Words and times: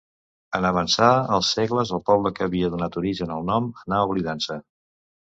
En 0.59 0.67
avançar 0.67 1.09
els 1.35 1.49
segles, 1.57 1.91
el 1.97 2.01
poble 2.07 2.31
que 2.39 2.43
havia 2.45 2.69
donat 2.75 2.97
origen 3.01 3.33
al 3.35 3.45
nom 3.51 3.67
anà 3.83 4.01
oblidant-se. 4.07 4.57